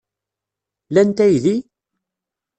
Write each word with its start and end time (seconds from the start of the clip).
Lant 0.93 1.21
aydi? 1.25 1.55